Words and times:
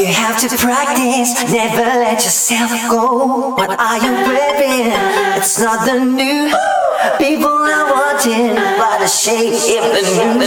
You 0.00 0.06
have 0.06 0.40
to 0.40 0.48
practice, 0.56 1.34
never 1.52 1.82
let 1.82 2.24
yourself 2.24 2.70
go. 2.88 3.50
What 3.50 3.78
are 3.78 3.98
you 3.98 4.12
waiting? 4.32 4.92
It's 5.36 5.60
not 5.60 5.84
the 5.84 6.02
new. 6.02 6.50
People 7.18 7.48
are 7.48 7.92
watching 7.92 8.54
by 8.54 8.96
the 8.98 9.06
shape 9.06 9.52
of 9.52 9.92
the 9.92 10.36
moon. 10.38 10.40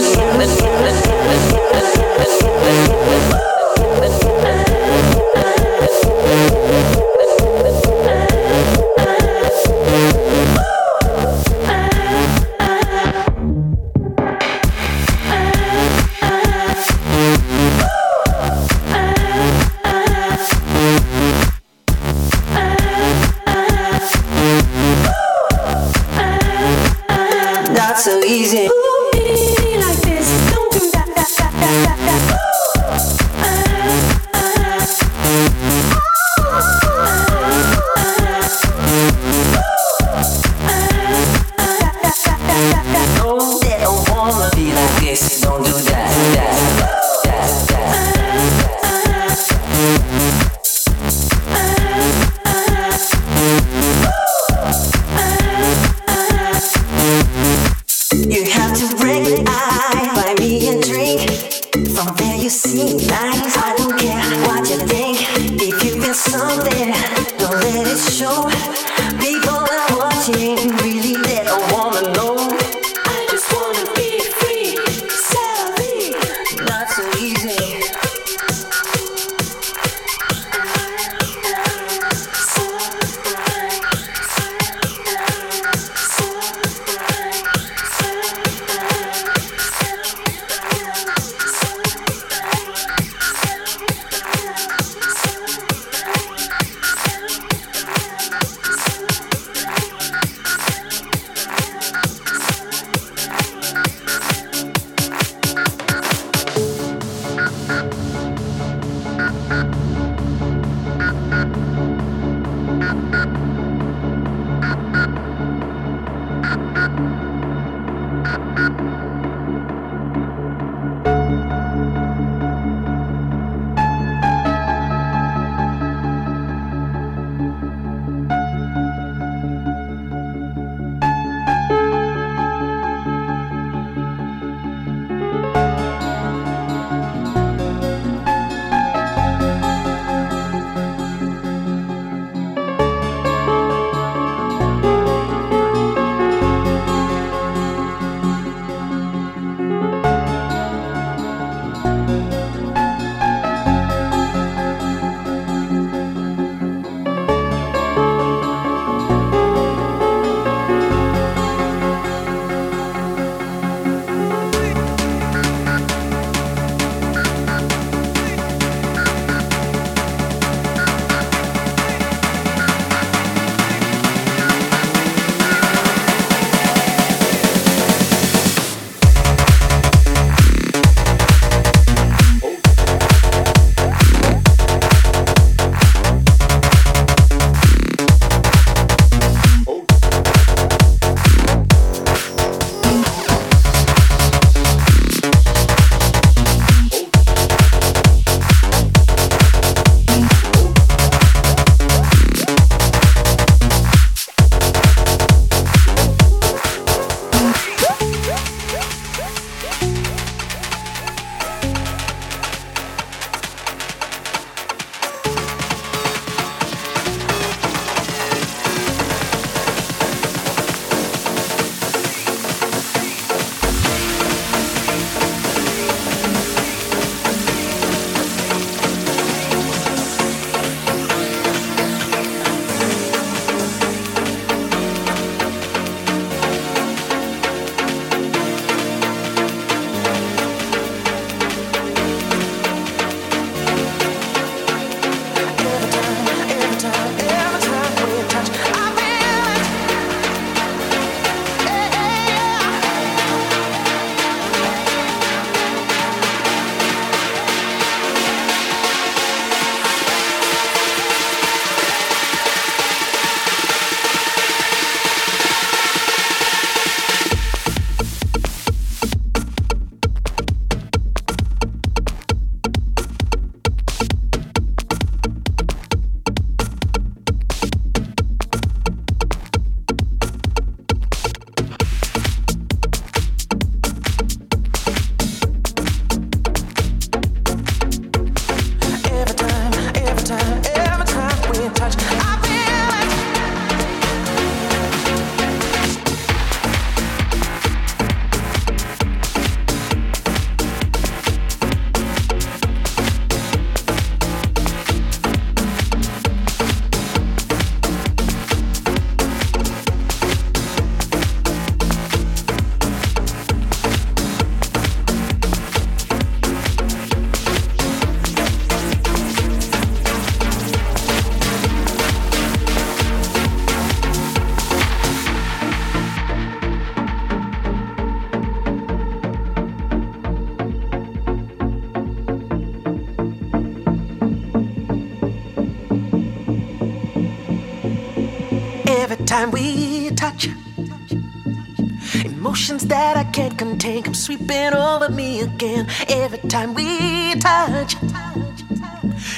Sweeping 344.24 344.72
over 344.72 345.10
me 345.10 345.42
again. 345.42 345.86
Every 346.08 346.38
time 346.48 346.72
we 346.72 347.34
touch. 347.34 347.94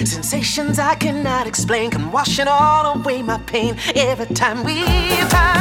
Sensations 0.05 0.79
I 0.79 0.95
cannot 0.95 1.49
explain 1.49 1.91
come 1.91 2.13
washing 2.13 2.47
all 2.47 2.95
away 2.95 3.21
my 3.23 3.39
pain. 3.39 3.77
Every 3.97 4.27
time 4.27 4.63
we 4.63 4.85
touch. 5.29 5.56